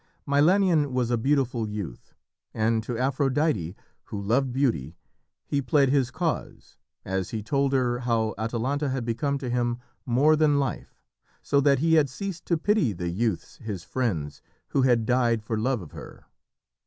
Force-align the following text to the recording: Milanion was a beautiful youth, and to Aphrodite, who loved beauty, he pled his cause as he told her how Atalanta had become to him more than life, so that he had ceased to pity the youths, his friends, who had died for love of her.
Milanion 0.25 0.93
was 0.93 1.11
a 1.11 1.15
beautiful 1.19 1.69
youth, 1.69 2.15
and 2.55 2.81
to 2.81 2.97
Aphrodite, 2.97 3.75
who 4.05 4.19
loved 4.19 4.51
beauty, 4.51 4.97
he 5.45 5.61
pled 5.61 5.89
his 5.89 6.09
cause 6.09 6.79
as 7.05 7.29
he 7.29 7.43
told 7.43 7.71
her 7.73 7.99
how 7.99 8.33
Atalanta 8.35 8.89
had 8.89 9.05
become 9.05 9.37
to 9.37 9.47
him 9.47 9.77
more 10.03 10.35
than 10.35 10.57
life, 10.57 11.03
so 11.43 11.61
that 11.61 11.77
he 11.77 11.93
had 11.93 12.09
ceased 12.09 12.47
to 12.47 12.57
pity 12.57 12.93
the 12.93 13.09
youths, 13.09 13.57
his 13.57 13.83
friends, 13.83 14.41
who 14.69 14.81
had 14.81 15.05
died 15.05 15.43
for 15.43 15.55
love 15.55 15.83
of 15.83 15.91
her. 15.91 16.25